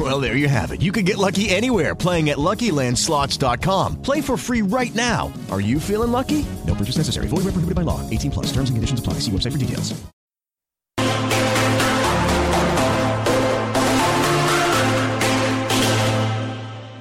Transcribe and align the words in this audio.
Well, 0.00 0.18
there 0.18 0.34
you 0.34 0.48
have 0.48 0.72
it. 0.72 0.80
You 0.80 0.92
can 0.92 1.04
get 1.04 1.18
lucky 1.18 1.50
anywhere 1.50 1.94
playing 1.94 2.30
at 2.30 2.38
LuckyLandSlots.com. 2.38 4.00
Play 4.00 4.22
for 4.22 4.38
free 4.38 4.62
right 4.62 4.94
now. 4.94 5.30
Are 5.50 5.60
you 5.60 5.78
feeling 5.78 6.10
lucky? 6.10 6.46
No 6.66 6.74
purchase 6.74 6.96
necessary. 6.96 7.26
Void 7.26 7.44
where 7.44 7.52
prohibited 7.52 7.74
by 7.74 7.82
law. 7.82 8.00
18 8.08 8.30
plus. 8.30 8.46
Terms 8.46 8.70
and 8.70 8.78
conditions 8.78 9.00
apply. 9.00 9.14
See 9.20 9.32
website 9.32 9.52
for 9.52 9.58
details. 9.58 9.92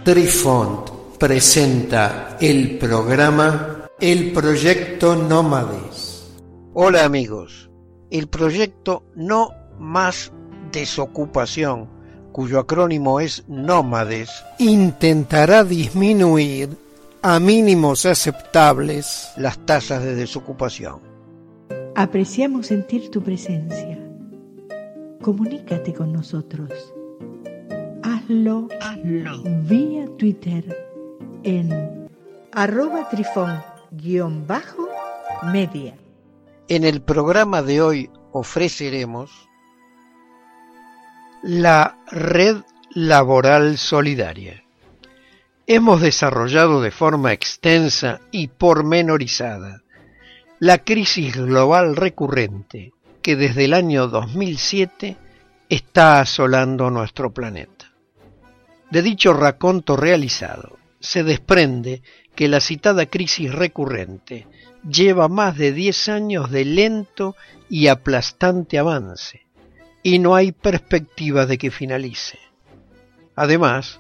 Trifont 0.04 0.90
presenta 1.20 2.38
el 2.42 2.80
programa 2.80 3.86
El 4.00 4.32
Proyecto 4.32 5.16
Nómades. 5.16 6.34
Hola 6.74 7.06
amigos, 7.06 7.70
el 8.10 8.28
proyecto 8.28 9.04
No 9.16 9.52
Más 9.78 10.32
Desocupación, 10.72 11.99
cuyo 12.32 12.60
acrónimo 12.60 13.20
es 13.20 13.44
Nómades, 13.48 14.30
Intentará 14.60 15.64
disminuir 15.64 16.70
a 17.22 17.40
mínimos 17.40 18.06
aceptables 18.06 19.32
las 19.36 19.58
tasas 19.66 20.04
de 20.04 20.16
desocupación. 20.16 21.00
Apreciamos 21.96 22.68
sentir 22.68 23.12
tu 23.12 23.22
presencia. 23.22 24.00
Comunícate 25.22 25.94
con 25.94 26.14
nosotros. 26.14 26.72
Hazlo, 28.04 28.70
vía 29.64 30.06
Twitter 30.18 30.64
en 31.44 32.08
arroba 32.54 33.10
trifón-media. 33.10 35.98
En 36.70 36.84
el 36.84 37.02
programa 37.02 37.62
de 37.62 37.82
hoy 37.82 38.10
ofreceremos 38.32 39.49
la 41.42 41.98
Red 42.12 42.64
Laboral 42.94 43.78
Solidaria. 43.78 44.64
Hemos 45.68 46.02
desarrollado 46.02 46.82
de 46.82 46.92
forma 46.92 47.32
extensa 47.32 48.20
y 48.32 48.48
pormenorizada 48.48 49.82
la 50.60 50.80
crisis 50.80 51.36
global 51.38 51.96
recurrente 51.96 52.92
que 53.22 53.38
desde 53.38 53.66
el 53.66 53.74
año 53.74 54.08
2007 54.08 55.16
está 55.70 56.20
asolando 56.20 56.90
nuestro 56.90 57.32
planeta. 57.32 57.94
De 58.92 59.02
dicho 59.02 59.32
raconto 59.34 59.96
realizado, 59.96 60.78
se 61.00 61.24
desprende 61.24 62.02
que 62.36 62.50
la 62.50 62.60
citada 62.60 63.06
crisis 63.06 63.54
recurrente 63.54 64.48
lleva 64.84 65.30
más 65.30 65.58
de 65.58 65.72
10 65.72 66.10
años 66.10 66.52
de 66.52 66.66
lento 66.66 67.36
y 67.70 67.88
aplastante 67.88 68.78
avance, 68.78 69.46
y 70.04 70.20
no 70.20 70.36
hay 70.36 70.52
perspectiva 70.52 71.46
de 71.46 71.58
que 71.58 71.72
finalice. 71.72 72.40
Además, 73.36 74.00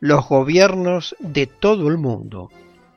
los 0.00 0.28
gobiernos 0.28 1.16
de 1.18 1.46
todo 1.46 1.88
el 1.88 1.98
mundo 1.98 2.50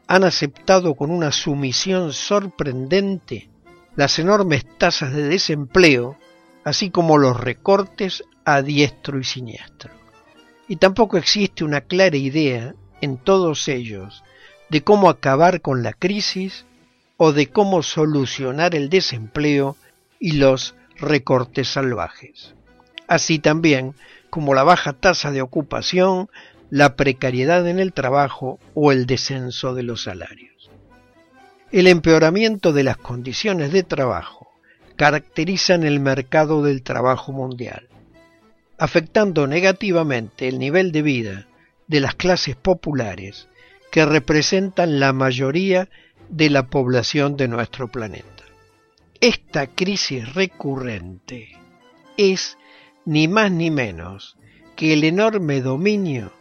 han 0.08 0.24
aceptado 0.24 0.96
con 0.96 1.12
una 1.12 1.32
sumisión 1.32 2.14
sorprendente 2.14 3.50
las 3.96 4.20
enormes 4.20 4.66
tasas 4.78 5.14
de 5.14 5.24
desempleo, 5.24 6.18
así 6.64 6.90
como 6.90 7.18
los 7.18 7.40
recortes 7.40 8.24
a 8.46 8.62
diestro 8.62 9.20
y 9.20 9.24
siniestro. 9.24 9.92
Y 10.68 10.78
tampoco 10.78 11.18
existe 11.18 11.64
una 11.64 11.82
clara 11.82 12.18
idea 12.18 12.74
en 13.02 13.18
todos 13.18 13.68
ellos 13.68 14.24
de 14.70 14.84
cómo 14.84 15.10
acabar 15.10 15.62
con 15.62 15.84
la 15.84 15.94
crisis 15.94 16.66
o 17.18 17.34
de 17.34 17.48
cómo 17.48 17.84
solucionar 17.84 18.76
el 18.76 18.90
desempleo 18.90 19.76
y 20.20 20.34
los 20.34 20.76
recortes 21.02 21.68
salvajes. 21.68 22.56
Así 23.08 23.40
también 23.40 23.96
como 24.30 24.54
la 24.54 24.64
baja 24.64 24.94
tasa 24.94 25.32
de 25.32 25.42
ocupación, 25.42 26.30
la 26.70 26.96
precariedad 26.96 27.68
en 27.68 27.80
el 27.80 27.92
trabajo 27.92 28.60
o 28.74 28.92
el 28.94 29.06
descenso 29.06 29.76
de 29.76 29.84
los 29.84 30.04
salarios. 30.04 30.72
El 31.72 31.88
empeoramiento 31.88 32.72
de 32.72 32.84
las 32.84 32.98
condiciones 32.98 33.72
de 33.72 33.84
trabajo 33.84 34.50
caracterizan 34.96 35.84
el 35.84 36.00
mercado 36.00 36.64
del 36.64 36.84
trabajo 36.84 37.32
mundial, 37.32 37.88
afectando 38.78 39.48
negativamente 39.48 40.48
el 40.48 40.60
nivel 40.60 40.92
de 40.92 41.02
vida 41.02 41.48
de 41.88 42.00
las 42.00 42.16
clases 42.16 42.56
populares 42.56 43.50
que 43.92 44.06
representan 44.06 45.00
la 45.00 45.12
mayoría 45.12 45.90
de 46.30 46.50
la 46.50 46.68
población 46.68 47.36
de 47.36 47.50
nuestro 47.50 47.90
planeta. 47.90 48.41
Esta 49.22 49.68
crisis 49.68 50.34
recurrente 50.34 51.50
es 52.18 52.58
ni 53.06 53.28
más 53.28 53.52
ni 53.52 53.70
menos 53.70 54.36
que 54.76 54.94
el 54.94 55.04
enorme 55.04 55.62
dominio 55.62 56.34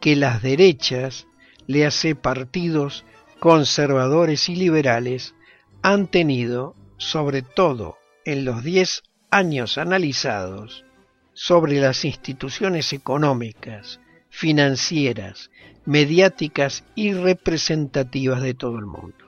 que 0.00 0.16
las 0.16 0.42
derechas, 0.42 1.28
le 1.68 1.86
hace 1.86 2.16
partidos 2.16 3.04
conservadores 3.38 4.48
y 4.48 4.56
liberales, 4.56 5.36
han 5.82 6.08
tenido, 6.08 6.74
sobre 6.96 7.42
todo 7.42 7.96
en 8.24 8.44
los 8.44 8.64
diez 8.64 9.04
años 9.30 9.78
analizados, 9.78 10.84
sobre 11.32 11.78
las 11.78 12.04
instituciones 12.04 12.92
económicas, 12.92 14.00
financieras, 14.30 15.52
mediáticas 15.84 16.82
y 16.96 17.12
representativas 17.12 18.42
de 18.42 18.54
todo 18.54 18.80
el 18.80 18.86
mundo. 18.86 19.25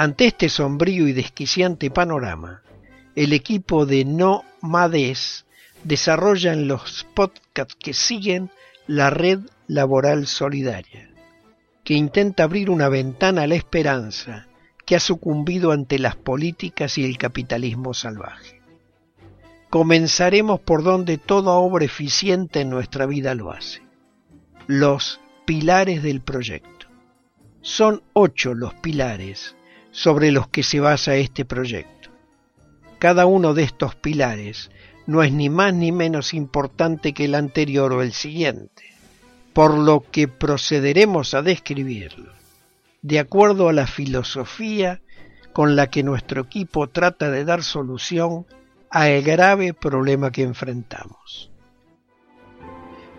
Ante 0.00 0.28
este 0.28 0.48
sombrío 0.48 1.08
y 1.08 1.12
desquiciante 1.12 1.90
panorama, 1.90 2.62
el 3.14 3.34
equipo 3.34 3.84
de 3.84 4.06
No 4.06 4.44
Mades 4.62 5.44
desarrolla 5.84 6.54
en 6.54 6.68
los 6.68 7.06
podcasts 7.12 7.76
que 7.78 7.92
siguen 7.92 8.50
la 8.86 9.10
red 9.10 9.40
laboral 9.66 10.26
solidaria, 10.26 11.10
que 11.84 11.92
intenta 11.92 12.44
abrir 12.44 12.70
una 12.70 12.88
ventana 12.88 13.42
a 13.42 13.46
la 13.46 13.56
esperanza 13.56 14.48
que 14.86 14.96
ha 14.96 15.00
sucumbido 15.00 15.70
ante 15.70 15.98
las 15.98 16.16
políticas 16.16 16.96
y 16.96 17.04
el 17.04 17.18
capitalismo 17.18 17.92
salvaje. 17.92 18.62
Comenzaremos 19.68 20.60
por 20.60 20.82
donde 20.82 21.18
toda 21.18 21.52
obra 21.52 21.84
eficiente 21.84 22.62
en 22.62 22.70
nuestra 22.70 23.04
vida 23.04 23.34
lo 23.34 23.52
hace. 23.52 23.82
Los 24.66 25.20
pilares 25.44 26.02
del 26.02 26.22
proyecto. 26.22 26.86
Son 27.60 28.02
ocho 28.14 28.54
los 28.54 28.72
pilares 28.72 29.56
sobre 29.90 30.30
los 30.30 30.48
que 30.48 30.62
se 30.62 30.80
basa 30.80 31.16
este 31.16 31.44
proyecto. 31.44 32.10
Cada 32.98 33.26
uno 33.26 33.54
de 33.54 33.62
estos 33.62 33.94
pilares 33.94 34.70
no 35.06 35.22
es 35.22 35.32
ni 35.32 35.48
más 35.48 35.74
ni 35.74 35.92
menos 35.92 36.34
importante 36.34 37.12
que 37.12 37.24
el 37.24 37.34
anterior 37.34 37.92
o 37.92 38.02
el 38.02 38.12
siguiente, 38.12 38.84
por 39.52 39.76
lo 39.76 40.04
que 40.10 40.28
procederemos 40.28 41.34
a 41.34 41.42
describirlo, 41.42 42.32
de 43.02 43.18
acuerdo 43.18 43.68
a 43.68 43.72
la 43.72 43.86
filosofía 43.86 45.00
con 45.52 45.74
la 45.74 45.88
que 45.88 46.02
nuestro 46.02 46.42
equipo 46.42 46.88
trata 46.88 47.30
de 47.30 47.44
dar 47.44 47.62
solución 47.62 48.46
al 48.90 49.22
grave 49.22 49.74
problema 49.74 50.30
que 50.30 50.42
enfrentamos. 50.42 51.50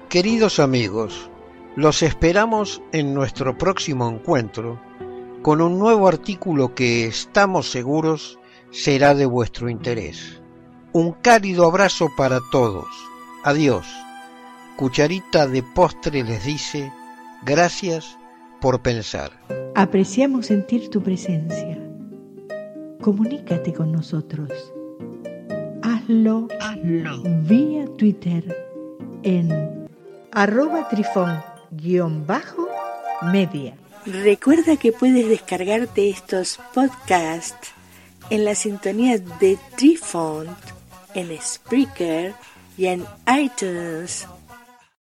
Queridos 0.09 0.59
amigos, 0.59 1.29
los 1.75 2.03
esperamos 2.03 2.81
en 2.91 3.13
nuestro 3.13 3.57
próximo 3.57 4.09
encuentro 4.09 4.81
con 5.41 5.61
un 5.61 5.79
nuevo 5.79 6.07
artículo 6.07 6.75
que 6.75 7.05
estamos 7.05 7.71
seguros 7.71 8.37
será 8.69 9.15
de 9.15 9.25
vuestro 9.25 9.69
interés. 9.69 10.41
Un 10.93 11.13
cálido 11.13 11.65
abrazo 11.65 12.09
para 12.15 12.39
todos. 12.51 12.85
Adiós. 13.43 13.87
Cucharita 14.77 15.47
de 15.47 15.63
postre 15.63 16.23
les 16.23 16.45
dice 16.45 16.91
gracias 17.43 18.17
por 18.59 18.81
pensar. 18.81 19.31
Apreciamos 19.75 20.47
sentir 20.47 20.89
tu 20.89 21.01
presencia. 21.01 21.77
Comunícate 23.01 23.73
con 23.73 23.91
nosotros. 23.91 24.49
Hazlo, 25.81 26.47
vía 27.43 27.85
Twitter 27.97 28.55
en 29.23 29.87
arroba 30.31 30.87
trifón-media. 30.89 33.75
Recuerda 34.05 34.77
que 34.77 34.91
puedes 34.91 35.29
descargarte 35.29 36.09
estos 36.09 36.59
podcasts 36.73 37.69
en 38.31 38.45
la 38.45 38.55
sintonía 38.55 39.19
de 39.19 39.59
Trifont, 39.77 40.49
en 41.13 41.37
Spreaker 41.39 42.33
y 42.77 42.87
en 42.87 43.05
iTunes. 43.27 44.27